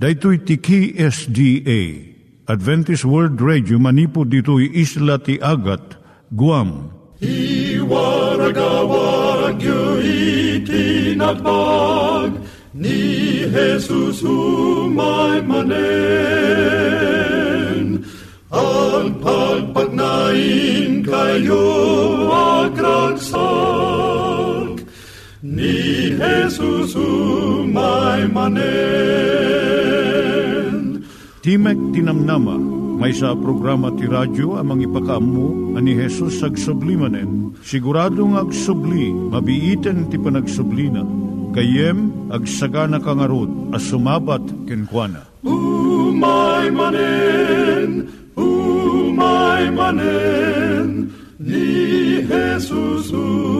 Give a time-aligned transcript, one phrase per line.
[0.00, 1.80] Daitui tiki SDA
[2.48, 6.00] Adventist World Radio manipud ditui isla ti Agat
[6.32, 6.88] Guam.
[7.20, 10.00] I waragawag yu
[10.64, 12.32] itinatpag
[12.72, 15.68] ni Jesus umay manen
[18.48, 21.68] ang pagpagnain kayo
[22.32, 24.19] agkansak
[26.20, 28.60] ni Jesus umay manen
[31.40, 32.60] Timek Tinamnama,
[33.00, 37.56] may sa programa ti radyo amang ipakaamu ani Hesus ag sublimanen.
[37.64, 41.00] Siguradong ag subli, mabiiten ti panagsublina.
[41.56, 45.24] Kayem ag sagana kangarot as sumabat kenkwana.
[45.40, 51.08] Umay manen, umay manen,
[51.40, 53.59] ni Jesus umay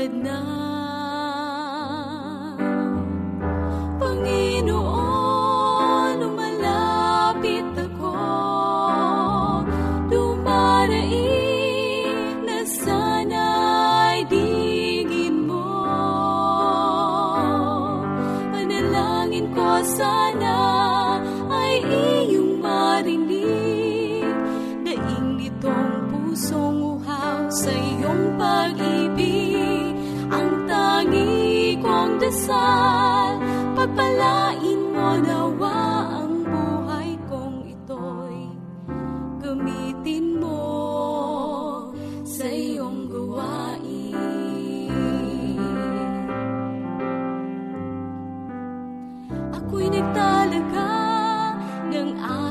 [0.00, 0.69] Matupad na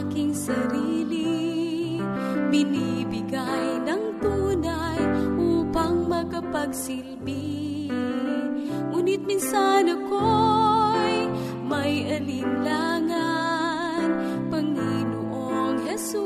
[0.09, 2.02] aking sarili.
[2.50, 4.97] Binibigay ng tunay
[5.38, 7.94] upang magkapagsilbi
[8.90, 11.30] Ngunit minsan ako'y
[11.62, 14.09] may alinlangan.
[14.50, 16.25] Panginoong Jesus,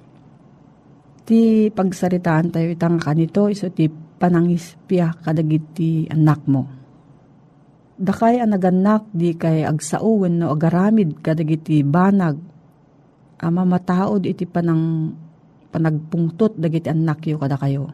[1.21, 6.65] Ti pagsaritaan tayo itang kanito iso ti panangispya kadagiti anak mo.
[8.01, 12.41] Dakay ang naganak di kay agsauwen no agaramid kadagiti banag.
[13.41, 15.13] Ama mataod iti panang
[15.69, 17.93] panagpungtot dagiti anak yo kada kayo.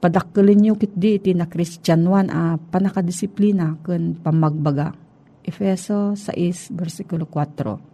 [0.00, 4.96] Padakkelin nyo kit di iti na Kristyanuan a panakadisiplina ken pamagbaga.
[5.44, 7.89] Efeso 6 versikulo 4.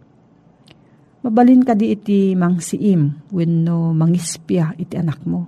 [1.27, 5.43] Mabalin ka di iti mangsiim wenno mangispya iti anak mo.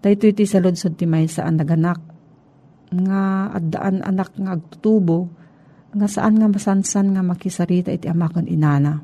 [0.00, 2.00] Dahito iti saludsod ti may saan naganak
[2.88, 5.28] nga addaan anak nga agtutubo
[5.92, 8.96] nga saan nga masansan nga makisarita iti amakan inana.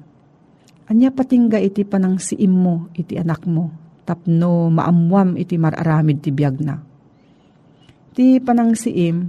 [0.89, 3.69] Anya patingga iti panang siim mo iti anak mo
[4.09, 6.81] tapno maamwam iti mararamid ti biyag na.
[8.17, 9.29] Ti panang siim,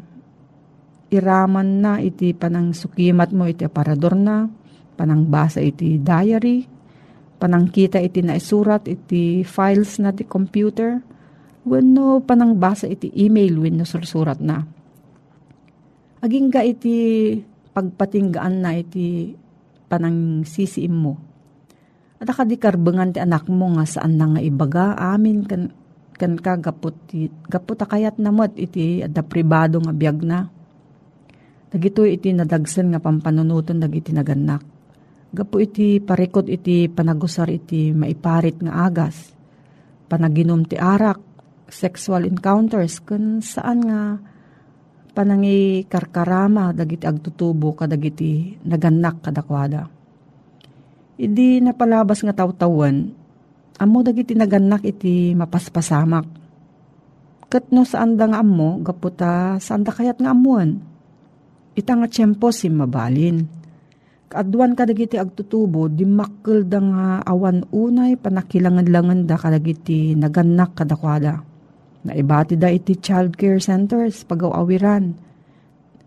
[1.12, 4.48] iraman na iti panang sukimat mo iti aparador na,
[5.00, 6.68] panang basa iti diary,
[7.40, 11.00] panang kita iti naisurat iti files na ti computer,
[11.64, 14.60] wenno panang basa iti email wenno sursurat na.
[16.20, 17.32] Aging ga iti
[17.72, 19.32] pagpatinggaan na iti
[19.88, 21.30] panang sisiim mo
[22.20, 25.72] at akadikarbengan ti anak mo nga saan na nga ibaga amin kan
[26.20, 26.92] kan ka gapot
[27.48, 30.52] gapot akayat namot iti adda pribado nga biag na.
[31.72, 34.60] Dagito iti nadagsen nga pampanunuton dagiti naganak.
[35.30, 39.30] Gapo iti parikot iti panagusar iti maiparit nga agas.
[40.10, 41.22] Panaginom ti arak,
[41.70, 44.18] sexual encounters kun saan nga
[45.14, 49.90] panangi karkarama dagiti agtutubo kadagiti naganak kadakwada
[51.20, 53.12] Idi napalabas nga tawtawan,
[53.76, 56.24] amo dagiti naganak iti mapaspasamak.
[57.52, 60.80] Kat no saan da nga amo, gaputa saan da kayat nga amuan.
[61.76, 63.59] Ita nga tiyempo si mabalin.
[64.30, 71.42] Kaadwan ka dagiti agtutubo, di makkel da nga awan unay panakilangan-langan da kadagiti naganak kadakwada.
[72.06, 75.18] Naibati da iti child care centers pagawawiran.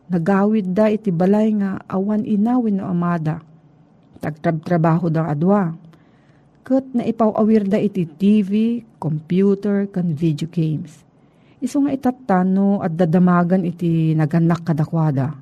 [0.06, 3.42] Nagawid da iti balay nga awan inawin no amada
[4.22, 5.74] tagtrab-trabaho daw adwa.
[6.62, 11.02] Kat na ipawawir da iti TV, computer, kan video games.
[11.58, 15.34] Iso nga itatano at dadamagan iti naganak kadakwada.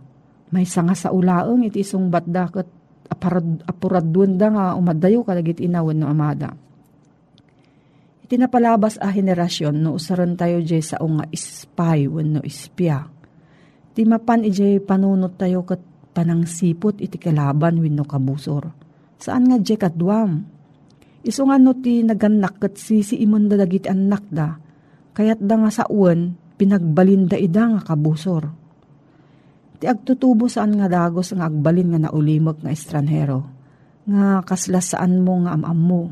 [0.51, 2.67] May sanga sa ulaang iti isong batda kat
[3.11, 6.55] apuradun da nga umadayo kalagit inawan no amada.
[8.23, 13.11] Iti napalabas a henerasyon no usaran tayo jay sa nga spy when no ispya.
[13.91, 15.83] Ti mapan ijay panunot tayo kat
[16.15, 18.71] panang sipot iti kalaban wenno kabusor.
[19.19, 20.47] Saan nga jay kadwam?
[21.27, 24.57] Iso nga no ti naganak kat sisi imon da dagiti anak da,
[25.13, 28.60] kayat da nga sa uwan, pinagbalinda ida nga kabusor.
[29.81, 33.49] Ti agtutubo saan nga dagos nga agbalin nga naulimog nga estranhero,
[34.05, 36.03] nga kaslas saan mo nga amam mo.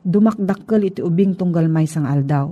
[0.00, 2.48] Dumakdakkel iti ubing tunggal may sang aldaw.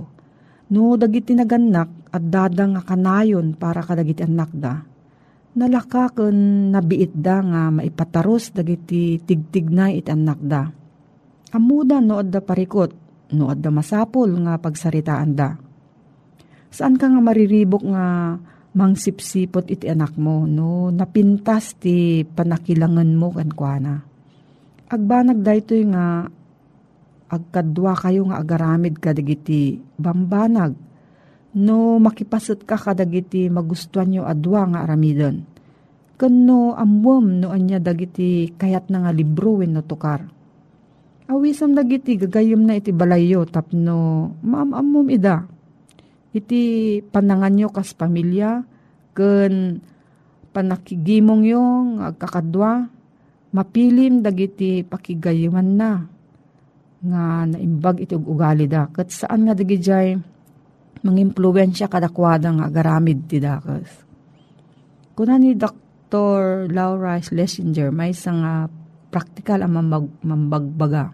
[0.69, 4.85] No dagiti naganak at dadang nga kanayon para kadagiti anak da,
[5.57, 10.69] nalaka kun nabiit da nga maipataros dagiti tigtignay it anak da.
[11.57, 12.93] Amuda no adda parikot,
[13.33, 15.57] no adda masapol nga pagsaritaan da.
[16.69, 18.37] Saan ka nga mariribok nga
[18.73, 23.95] mangsipsipot iti anak mo no napintas ti panakilangan mo kan kuana.
[24.89, 26.25] Agbanag daytoy nga
[27.29, 30.73] agkadwa kayo nga agaramid kadagiti bambanag
[31.57, 35.45] no makipasat ka kadagiti magustuhan nyo adwa nga aramidon.
[36.19, 40.27] Kano amwam no anya dagiti kayat na nga libro wen no tukar.
[41.29, 45.45] Awisam dagiti gagayom na iti balayo tapno maamamom ida.
[46.29, 46.61] Iti
[47.01, 48.61] panangan nyo kas pamilya
[49.17, 49.81] ken
[50.53, 52.89] panakigimong yung agkakadwa
[53.49, 55.91] mapilim dagiti pakigayuman na
[56.99, 58.85] nga naimbag iti ugali da.
[58.91, 60.13] Kat saan nga dagiti jay
[61.01, 63.87] mangimpluwensya kadakwada nga agaramid ti dakas.
[65.15, 66.67] Kuna ni Dr.
[66.71, 68.67] Laura Schlesinger may isang uh,
[69.09, 71.11] praktikal ang mamag, mambagbaga.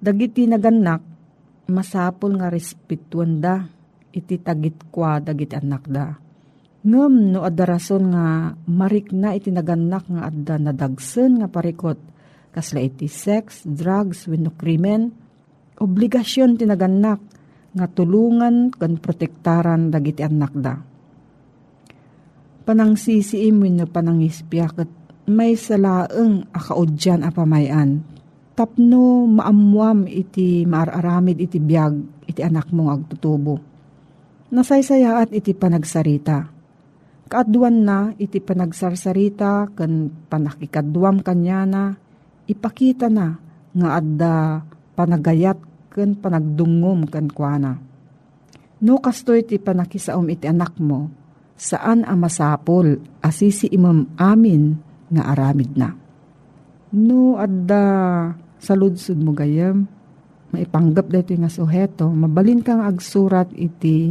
[0.00, 1.02] Dagiti naganak,
[1.68, 3.66] masapol nga respetuan da,
[4.10, 6.14] iti tagit kwa dagiti anak da.
[6.80, 12.00] Ngem no adarason nga marik na iti naganak nga adda nadagsen nga parikot
[12.50, 15.12] kasla iti sex, drugs, wenno krimen,
[15.78, 17.20] obligasyon tinaganak
[17.70, 20.74] nga tulungan kan protektaran dagiti anak da.
[22.66, 24.90] Panangsisiim wenno panangispya ket
[25.30, 28.02] may salaeng akaudyan a pamayan.
[28.58, 33.69] Tapno maamwam iti maararamid iti biyag iti anak mong agtutubo.
[34.50, 36.50] Nasaysayaat iti panagsarita.
[37.30, 41.94] Kaadwan na iti panagsarsarita kan panakikadwam kanyana
[42.50, 43.38] ipakita na
[43.70, 44.66] nga adda
[44.98, 45.54] panagayat
[45.94, 47.78] ken panagdungom ken kuana.
[48.82, 51.06] No kastoy ti panakisaom iti anak mo,
[51.54, 54.74] saan ang masapol asisi imam amin
[55.14, 55.94] nga aramid na.
[56.90, 57.86] No adda
[58.58, 59.86] sa ludsud mo gayam,
[60.50, 64.10] maipanggap dito nga suheto, mabalin kang agsurat iti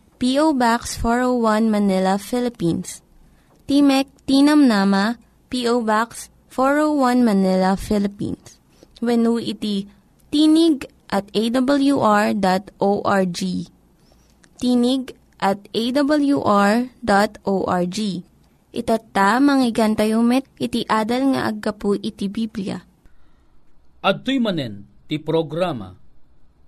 [0.21, 0.53] P.O.
[0.53, 3.01] Box 401 Manila, Philippines.
[3.65, 5.17] Timek Tinam Nama,
[5.49, 5.81] P.O.
[5.81, 8.61] Box 401 Manila, Philippines.
[9.01, 9.89] When iti
[10.29, 12.37] tinig at awr.org.
[14.61, 15.03] Tinig
[15.41, 16.77] at awr.org.
[18.71, 22.77] Itatta, manggigan tayo met, iti adal nga aggapu iti Biblia.
[24.05, 25.97] At manen, ti programa,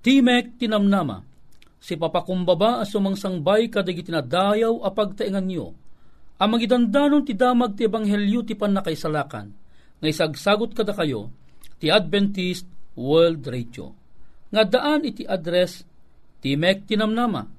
[0.01, 1.32] Timek Tinamnama,
[1.83, 5.75] si papakumbaba sumangsangbay kadag itinadayaw a pagtaingan nyo,
[6.39, 9.51] ang magidandanon ti damag ti ebanghelyo ti panakaisalakan,
[9.99, 11.27] nga isagsagot kada kayo,
[11.83, 12.63] ti Adventist
[12.95, 13.91] World Radio.
[14.55, 15.83] Nga daan iti address
[16.39, 17.51] Timek Tinamnama,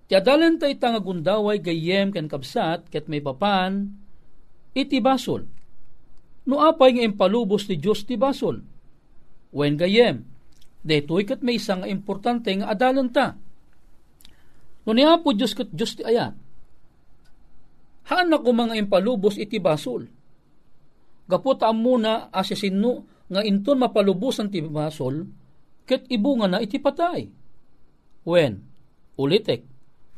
[0.06, 3.94] Ti adalan ta ita nga gundaway gayem ken kabsat ket may papan,
[4.74, 5.46] iti basol.
[6.46, 8.62] No apay nga impalubos ti Diyos ti basol.
[9.56, 10.28] Wen gayem,
[10.84, 13.40] detoy ket may isang importante nga adalan ta.
[14.84, 16.36] No niya po Diyos ket Diyos ti ayat.
[18.12, 20.06] Haan na ko mga impalubos iti basol
[21.26, 25.26] Gaputa muna asesino nga inton mapalubusan ti basol,
[25.82, 27.26] ket ibunga na iti patay.
[28.22, 28.62] When,
[29.18, 29.60] ulitek,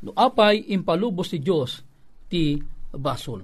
[0.04, 1.80] no apay impalubos ti Diyos
[2.28, 2.60] ti
[2.92, 3.40] basol.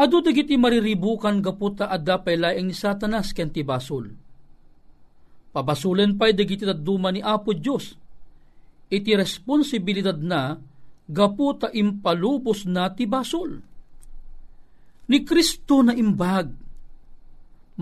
[0.00, 4.08] Ado dagiti mariribukan gaputa adda pay laeng ni Satanas ken ti basol.
[5.50, 7.94] Pabasulen pay dagiti taduma ni Apo Diyos.
[8.90, 10.58] Iti responsibilidad na
[11.10, 13.70] gaputa impalubos na ti basol
[15.10, 16.54] ni Kristo na imbag,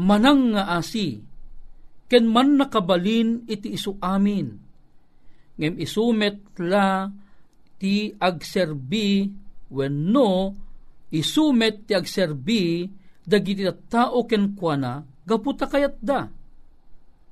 [0.01, 1.21] manang nga asi,
[2.09, 4.49] ken man nakabalin iti isu amin,
[5.61, 7.05] ngem isumet la
[7.77, 9.29] ti agserbi
[9.69, 10.57] when no
[11.13, 12.89] isumet ti agserbi
[13.29, 16.25] dagiti tao ken kuana gaputa kayat da.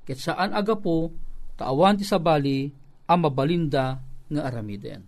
[0.07, 1.11] Ket saan agapo
[1.59, 2.71] taawan ti sabali
[3.11, 3.99] ang mabalinda
[4.31, 5.03] nga aramiden.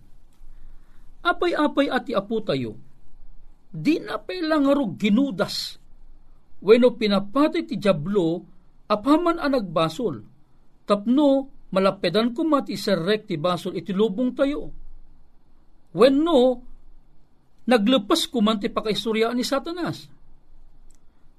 [1.23, 2.75] Apay-apay ati apo tayo,
[3.71, 5.79] di na lang nga ginudas.
[6.59, 8.43] Weno pinapati ti jablo,
[8.91, 10.15] apaman ang nagbasol.
[10.83, 14.67] Tapno, malapedan ko mati serrek ti basol iti lubong tayo.
[15.95, 16.59] When no,
[17.69, 20.11] naglepas ko man ti pakaistoryaan ni Satanas.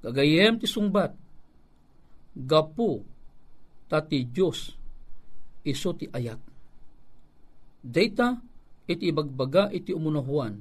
[0.01, 1.13] Kagayem ti sungbat,
[2.33, 3.05] gapo
[3.91, 4.71] tati Diyos
[5.67, 6.39] iso ti ayat.
[7.83, 8.39] Data
[8.87, 10.55] iti ibagbaga iti umunahuan,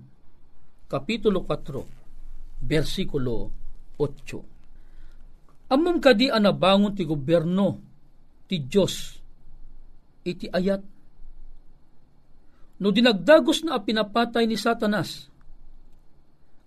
[0.89, 3.53] Kapitulo 4, versikulo
[4.01, 5.69] 8.
[5.69, 7.77] Amom kadi anabangon ti gobyerno
[8.50, 9.21] ti Diyos
[10.25, 10.81] iti ayat.
[12.79, 15.29] No dinagdagos na pinapatay ni Satanas,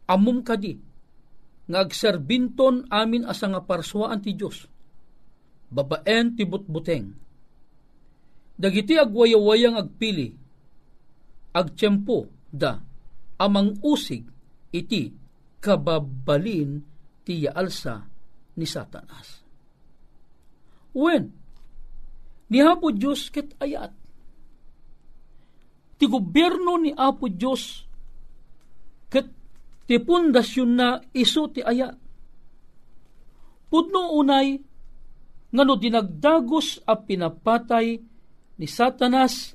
[0.06, 0.76] amom kadi,
[1.66, 4.68] nga agserbinton amin asa nga parswaan ti Diyos,
[5.72, 7.16] babaen ti butbuteng.
[8.60, 10.36] Dagiti agwayawayang agpili,
[11.56, 12.78] agtiyempo da,
[13.40, 14.28] amang usig
[14.70, 15.10] iti
[15.58, 16.84] kababalin
[17.24, 18.04] ti yaalsa
[18.60, 19.40] ni Satanas.
[20.92, 21.32] When,
[22.52, 23.96] ni Apo Diyos ket ayat.
[25.96, 27.88] Ti gobyerno ni Apo Diyos
[29.08, 29.32] ket
[29.88, 31.96] ti pundasyon na iso ti ayat.
[33.72, 34.60] Pudno unay,
[35.52, 38.00] nga no dinagdagos a pinapatay
[38.56, 39.52] ni Satanas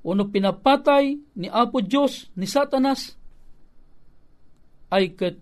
[0.00, 3.16] o no pinapatay ni Apo Diyos ni Satanas
[4.88, 5.36] ay ket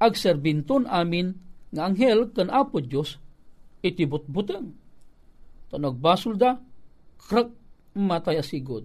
[0.00, 1.36] agserbinton amin
[1.72, 3.16] nga anghel kan Apo Diyos
[3.80, 4.76] iti butbuteng.
[5.72, 6.60] Ta nagbasol da,
[7.16, 7.50] krak
[7.96, 8.84] matay asigod.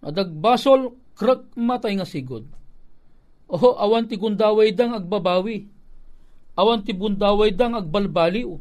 [0.00, 2.48] Nadagbasol, krak matay nga sigod.
[3.50, 5.68] Oho, awan ti gundaway dang agbabawi.
[6.60, 8.52] Awan ti bundaway dang agbalbaliw.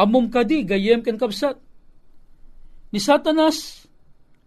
[0.00, 1.60] Amom kadi, gayem ken kapsat.
[2.88, 3.84] Ni Satanas,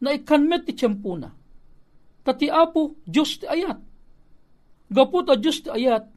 [0.02, 1.30] na ikanmet ti tiyempuna.
[2.26, 3.78] Tati apo, Diyos ti ayat.
[4.90, 6.10] Gapot a Diyos ti ayat,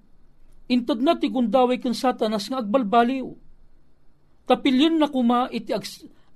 [0.73, 3.45] intad na ti gundaway ken Satanas nga agbalbaliw
[4.45, 5.85] Kapilyon na kuma iti ag,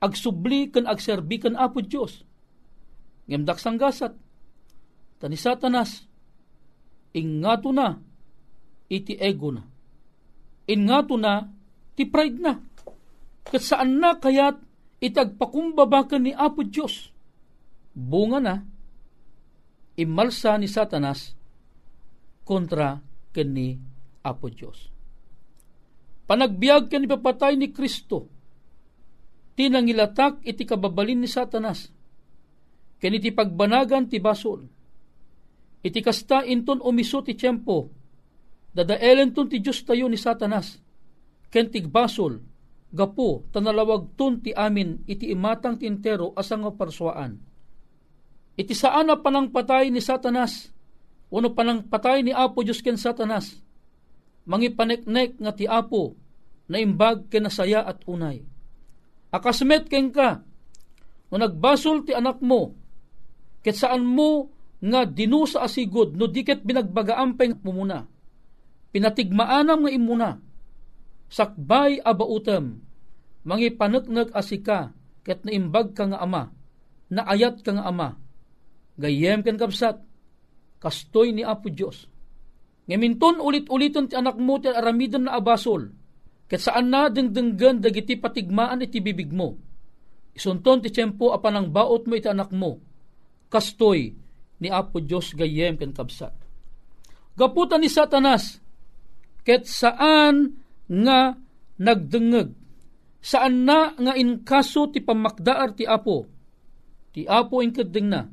[0.01, 2.25] agsubli kan agserbi kan apo Diyos.
[3.29, 4.17] Ngemdak sanggasat.
[5.19, 6.07] Tani satanas,
[7.13, 8.01] ingato na
[8.89, 9.67] iti ego na.
[10.69, 11.49] Ingato na
[11.97, 12.61] ti pride na.
[13.49, 14.61] Kat saan na kayat
[15.01, 17.09] itagpakumbabakan ni Apo Diyos.
[17.97, 18.55] Bunga na,
[19.99, 21.35] imalsa ni Satanas
[22.47, 23.03] kontra
[23.35, 23.75] ken ni
[24.23, 24.95] Apo Diyos
[26.31, 28.31] panagbiag ken ipapatay ni Kristo
[29.59, 31.91] tinangilatak iti kababalin ni Satanas
[33.03, 34.63] ken iti pagbanagan ti basol
[35.83, 37.91] iti kasta inton umiso ti tiyempo
[38.73, 40.81] dadaelen ton ti Diyos tayo ni Satanas
[41.49, 42.41] ken tigbasol
[42.93, 47.37] gapo tanalawag ton ti amin iti imatang ti entero asang nga parswaan
[48.59, 50.73] iti saan na panang patay ni Satanas
[51.29, 53.61] uno panang patay ni Apo Diyos ken Satanas
[54.49, 56.17] mangipaneknek nga ti apo
[56.69, 58.45] na imbag kinasaya at unay.
[59.29, 60.41] Akasmet ken ka,
[61.29, 62.73] no nagbasol ti anak mo,
[63.61, 64.49] ket saan mo
[64.81, 68.09] nga dinusa asigod no diket binagbagaampeng mumuna.
[68.89, 70.31] Pinatigmaanam nga imuna,
[71.29, 72.81] sakbay abautem,
[73.45, 76.49] mangipaneknek asika, ket naimbag ka nga ama,
[77.13, 78.17] naayat ka nga ama,
[78.97, 80.01] gayem ken kapsat,
[80.81, 82.09] kastoy ni Apo Diyos
[82.89, 85.93] Ngaminton ulit-uliton ti anak mo ti aramidon na abasol.
[86.49, 89.61] Ket saan na dengdenggan dagiti patigmaan iti bibig mo.
[90.33, 92.81] Isunton ti tiyempo apan ang baot mo iti anak mo.
[93.53, 94.17] Kastoy
[94.65, 96.33] ni Apo Diyos gayem ken kabsat.
[97.37, 98.57] Gaputan ni Satanas,
[99.49, 101.33] ket saan nga
[101.81, 102.53] nagdengeg,
[103.17, 106.29] saan na nga inkaso ti pamakdaar ti Apo,
[107.17, 108.29] ti Apo inkadeng na,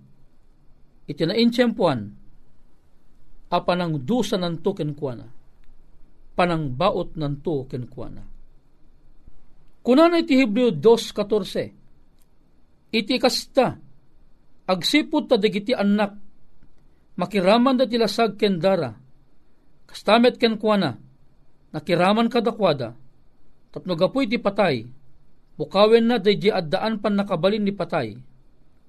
[1.08, 2.12] iti na intyempuan,
[3.48, 5.24] a panang dusa nanto kenkwana.
[6.36, 8.20] Panang baot nanto kenkwana.
[9.80, 13.80] Kunan iti Hebreo 2.14 Iti kasta.
[14.68, 16.12] Agsipod ta dagiti anak.
[17.16, 19.05] Makiraman da tilasag ken dara
[19.90, 20.98] kastamet ken kuana
[21.74, 22.94] nakiraman kadakwada
[23.74, 24.86] tapno gapoy ti patay
[25.56, 28.18] bukawen na day addaan pan nakabalin ni patay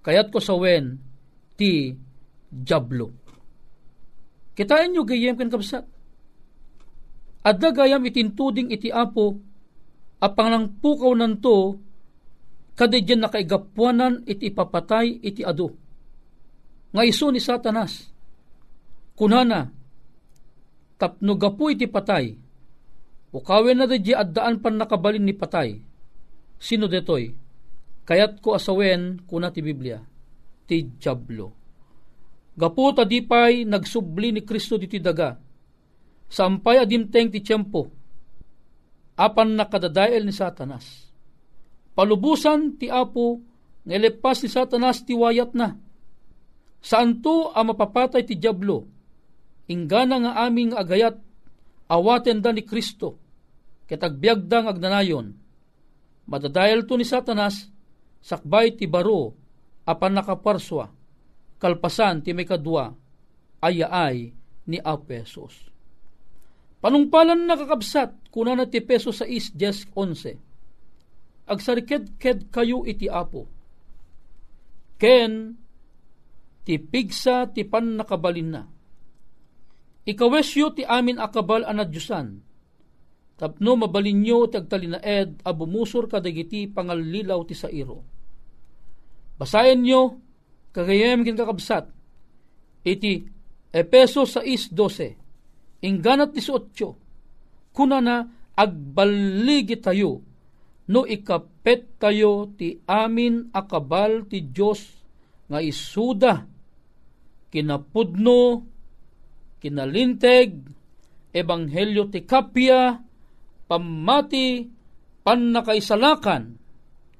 [0.02, 0.98] kayat ko sawen
[1.54, 1.94] ti
[2.50, 3.26] jablo
[4.56, 5.84] Kitain nyo gayem kan kabsat.
[7.44, 9.36] Adda gayam itintuding iti apo,
[10.18, 11.78] apang nang pukaw nanto,
[12.72, 15.76] kada dyan nakaigapuanan iti papatay iti ado.
[16.90, 18.08] Nga iso ni satanas,
[19.14, 19.68] kunana,
[20.96, 22.36] tapno gapu iti patay,
[23.32, 25.80] ukawin na di addaan pan nakabalin ni patay.
[26.56, 27.36] Sino detoy?
[28.08, 30.00] Kayat ko asawen kuna ti Biblia,
[30.64, 31.66] ti Jablo
[32.56, 35.36] Gaputa di pay nagsubli ni Kristo diti daga.
[36.26, 37.92] Sampay adimteng ti tiyempo.
[39.20, 41.12] Apan nakadadael ni Satanas.
[41.92, 43.40] palubusan ti Apo
[43.84, 45.76] nga lepas ni Satanas ti wayat na.
[46.80, 48.88] Saan ang mapapatay ti Diablo?
[49.66, 51.18] Ingana nga aming agayat
[51.90, 53.18] awaten da ni Kristo
[53.86, 55.34] ket agbyagdang agnanayon.
[56.26, 57.70] Madadayal to ni Satanas
[58.18, 59.34] sakbay ti baro
[59.86, 60.90] apan nakaparswa
[61.62, 62.90] kalpasan ti may kadwa
[63.62, 64.34] ayaay
[64.66, 65.70] ni Apesos.
[66.82, 70.46] Panungpalan nakakabsat kuna na ti peso sa is 10 11
[71.46, 73.46] agsariked-ked kayo iti apo.
[74.98, 75.54] Ken,
[76.66, 78.62] ti pigsa ti pan nakabalin na.
[80.06, 82.38] Ikawesyo ti amin akabal anadyusan.
[83.36, 88.00] Tapno mabalinyo ti agtalinaed a bumusor kadagiti pangalilaw ti sairo.
[89.36, 90.16] Basayan nyo,
[90.72, 91.92] kagayem kakabsat,
[92.86, 93.28] iti
[93.76, 98.24] Epeso 6.12, ingganat 18, kuna na
[98.56, 100.24] agbaligi tayo
[100.88, 104.80] no ikapet tayo ti amin akabal ti Diyos
[105.50, 106.46] nga isuda
[107.52, 108.64] kinapudno
[109.66, 110.62] kinalinteg
[111.34, 113.02] ebanghelyo ti kapya
[113.66, 114.62] pamati
[115.26, 116.54] pannakaisalakan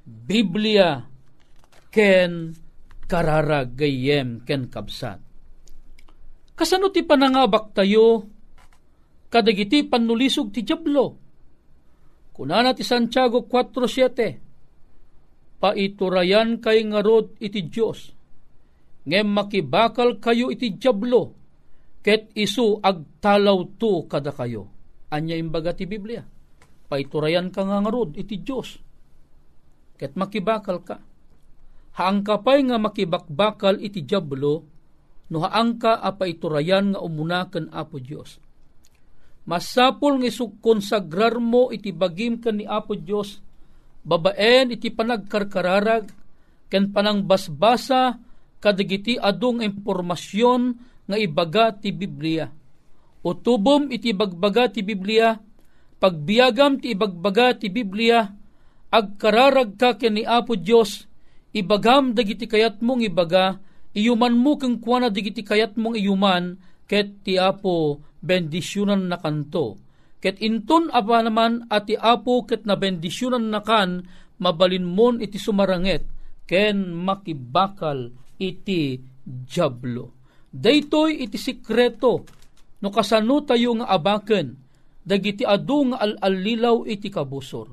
[0.06, 1.02] Biblia
[1.90, 2.54] ken
[3.10, 5.18] kararagayem ken kabsat.
[6.54, 8.22] Kasano ti panangabak tayo?
[9.26, 11.18] Kadagiti panulisog ti Diablo.
[12.30, 18.14] Kunana ti Santiago 4.7 Paiturayan kay ngarod iti Diyos.
[19.02, 21.45] Ngem makibakal kayo iti Diablo
[22.06, 24.70] ket isu agtalaw to kada kayo.
[25.10, 26.22] Anya imbaga ti Biblia.
[26.86, 28.78] Paiturayan ka nga ngarod iti Diyos
[29.98, 31.02] ket makibakal ka.
[31.98, 34.76] Haang kapay nga makibakbakal iti Diablo
[35.32, 38.38] no haang ka a paiturayan nga umunaken Apo Diyos
[39.46, 40.30] Masapol nga
[40.62, 43.42] konsagrar mo iti bagim kan ni Apo Dios
[44.06, 46.06] babaen iti panagkarkararag
[46.70, 48.18] ken panangbasbasa
[48.62, 52.50] kadagiti adung impormasyon nga ibaga ti Biblia.
[53.26, 55.34] O tubom iti bagbaga ti Biblia,
[55.98, 58.26] pagbiagam ti ibagbaga ti Biblia,
[58.90, 61.06] agkararag ka ken ni Apo Dios
[61.56, 63.58] ibagam dagiti kayat mong ibaga,
[63.96, 69.80] iyuman mo keng kuana dagiti kayat mong iyuman, ket ti Apo bendisyonan na kanto.
[70.18, 74.02] Ket inton apa naman ati apo ket na bendisyonan na kan
[74.42, 76.08] mabalin mon iti sumaranget
[76.48, 78.98] ken makibakal iti
[79.46, 80.15] jablo.
[80.56, 82.24] Daytoy iti sikreto
[82.80, 84.56] no kasano tayo nga abaken
[85.04, 87.68] dagiti adu nga al-alilaw iti kabusor.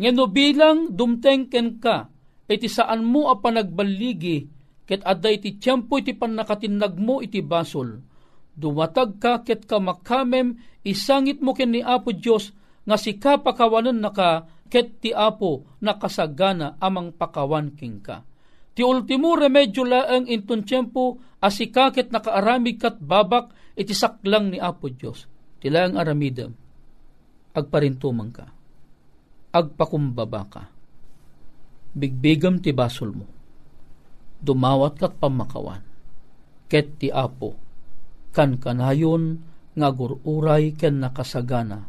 [0.00, 2.08] Ngeno bilang dumteng ken ka
[2.48, 4.48] iti saan mo a panagbaligi
[4.88, 8.00] ket adda iti tiyempo iti panakatinag mo iti basol
[8.56, 12.56] dumatag ka ket ka makamem isangit mo ken ni Apo Dios
[12.88, 18.24] nga si pakawanan naka ket ti Apo nakasagana amang pakawan king ka.
[18.76, 24.92] Ti ultimo remedyo laeng inton tiyempo asika ket nakaaramig kat babak iti saklang ni Apo
[24.92, 25.24] Dios.
[25.56, 26.52] Ti laeng aramidem
[27.56, 28.46] agparintumang ka.
[29.56, 30.62] Agpakumbaba ka.
[31.96, 33.26] Bigbigam ti basol mo.
[34.36, 35.80] Dumawat kat pamakawan.
[36.68, 37.56] Ket ti Apo
[38.36, 39.40] kan kanayon
[39.72, 41.88] nga gururay ken nakasagana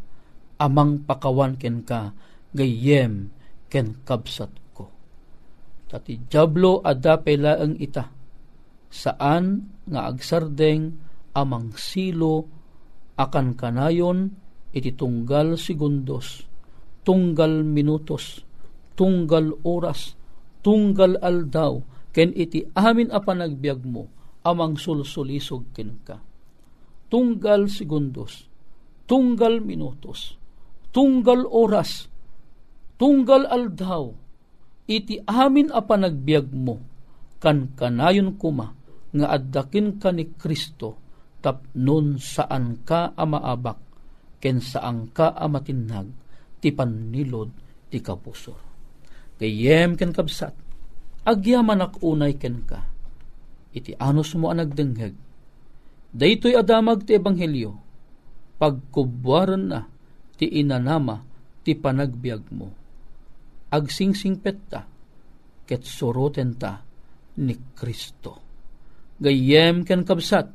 [0.63, 2.15] amang pakawan ken ka
[2.56, 3.36] gayem
[3.67, 4.47] ken kabsat
[5.88, 8.12] tati jablo adda laeng ita.
[8.88, 10.95] Saan nga agsardeng
[11.36, 12.47] amang silo
[13.19, 14.32] akan kanayon
[14.71, 16.45] iti tunggal segundos
[17.04, 18.43] tunggal minutos
[19.00, 20.15] tunggal oras
[20.62, 26.23] tunggal aldaw ken iti amin a panagbiag mo amang sulsulisog ken ka.
[27.08, 28.47] Tunggal segundos,
[29.08, 30.36] tunggal minutos,
[30.91, 32.12] tunggal oras,
[33.00, 34.12] tunggal aldaw,
[34.88, 36.80] iti amin a panagbiag mo,
[37.43, 38.73] kan kanayon kuma,
[39.13, 40.97] nga addakin ka ni Kristo,
[41.43, 43.78] tapnon saan ka amaabak,
[44.39, 46.08] ken saan ka amatinag,
[46.58, 47.52] ti panilod
[47.91, 48.60] ti kapusor.
[49.38, 50.56] Kayem ken kabsat,
[51.28, 52.82] agyaman ak unay ken ka,
[53.76, 55.28] iti anos mo ang nagdengheg,
[56.17, 57.78] Daytoy adamag ti ebanghelyo,
[58.58, 59.86] pagkubwaran na
[60.39, 61.21] ti inanama
[61.62, 62.71] ti panagbiag mo.
[63.68, 64.88] Agsingsing petta,
[65.68, 66.80] ket soroten ta
[67.44, 68.34] ni Kristo.
[69.20, 70.48] Gayem ken kabsat,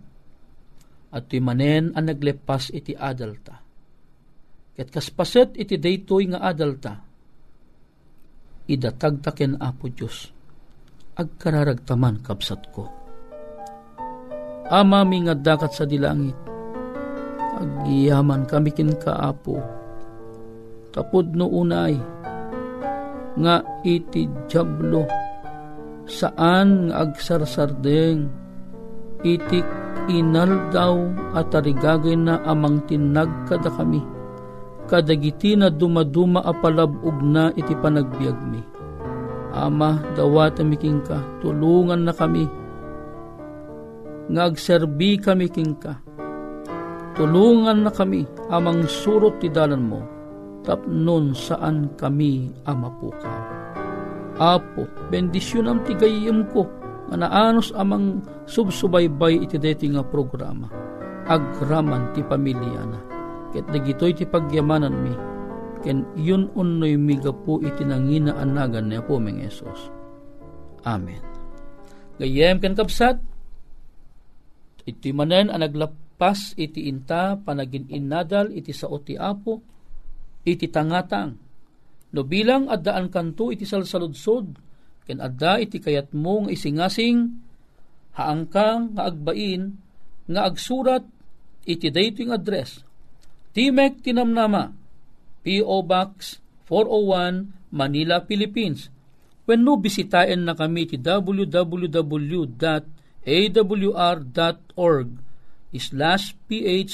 [1.12, 3.60] at ti manen ang naglepas iti adalta.
[4.72, 6.92] Ket kaspaset iti daytoy nga adalta,
[8.64, 10.32] idatag taken apo Diyos,
[11.20, 13.02] agkararagtaman kabsat ko
[14.72, 16.32] Ama mi nga dakat sa dilangit.
[17.60, 19.60] Agiyaman kami kin kaapo.
[20.96, 21.92] Tapod no unay.
[23.38, 25.08] Nga iti jablo
[26.08, 28.28] saan nga agsarsardeng?
[29.22, 29.62] Iti
[30.10, 30.98] inaldaw
[31.38, 34.02] at tarigagay na amang tinag kada kami.
[34.90, 38.60] Kadagiti na dumaduma apalabog na iti panagbiag mi
[39.52, 42.48] Ama, dawat amiking ka, tulungan na kami.
[44.32, 46.00] Nga agserbi kami king ka.
[47.12, 50.00] Tulungan na kami amang surot ti dalan mo,
[50.62, 53.40] tapnon saan kami amapukaw.
[54.40, 56.64] Apo, bendisyon am tigayim ko,
[57.12, 60.70] nga naanos amang subsubaybay iti deti nga programa.
[61.28, 63.00] Agraman ti pamilya na.
[63.52, 65.14] Ket dagitoy ti pagyamanan mi,
[65.84, 69.92] ken yun unnoy miga po iti nangina anagan niya po meng Esos.
[70.88, 71.20] Amen.
[72.16, 73.20] Gayem ken kapsat,
[74.88, 75.62] iti manen ang
[76.54, 79.58] iti inta panagin inadal iti sao ti apo,
[80.42, 81.38] iti tangatang,
[82.12, 84.46] no bilang addaan kanto iti salsaludsod,
[85.06, 87.18] ken adda iti kayat mo nga isingasing,
[88.14, 89.74] haangkang nga agbain,
[90.28, 91.02] nga agsurat
[91.66, 92.82] iti dating address,
[93.52, 94.72] Timek Tinamnama,
[95.44, 95.84] P.O.
[95.84, 98.88] Box 401, Manila, Philippines.
[99.44, 101.58] When no bisitayin na kami ti www.awr.org
[105.72, 106.92] slash ph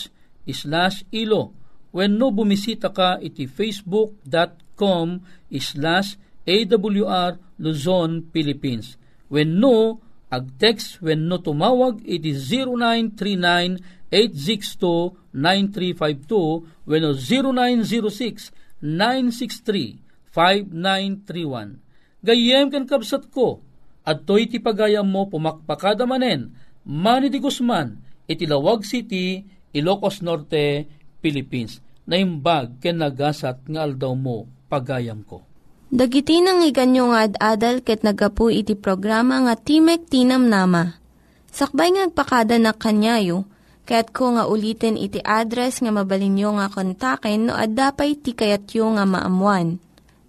[0.49, 1.53] slash ilo.
[1.91, 5.07] When no bumisita ka iti facebook.com
[5.57, 8.95] slash awr Luzon, Philippines.
[9.29, 17.05] When no, ag-text when no tumawag iti 0939 862-9352 when
[20.33, 21.77] 0906-963-5931.
[22.25, 23.61] Gayem kan kabsat ko,
[24.09, 26.57] at to'y ti pagayam mo pumakpakada manen,
[26.89, 29.45] Manny Guzman, itilawag City,
[29.77, 30.89] Ilocos Norte,
[31.19, 31.83] Philippines.
[32.09, 35.45] Naimbag ken nagasat nga aldaw mo pagayam ko.
[35.89, 40.97] Dagiti nang iganyo nga ad-adal ket nagapu iti programa nga Timek Tinam Nama.
[41.49, 43.49] Sakbay ngagpakada na kanyayo,
[43.89, 49.81] Kaya't ko nga ulitin iti address nga mabalinyo nga kontaken no ad-dapay tikayatyo nga maamuan.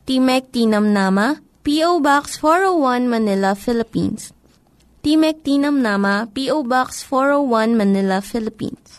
[0.08, 2.00] Timek Tinam Nama, P.O.
[2.00, 4.32] Box 401 Manila, Philippines.
[5.04, 6.64] Timek Tinam Nama, P.O.
[6.64, 8.99] Box 401 Manila, Philippines.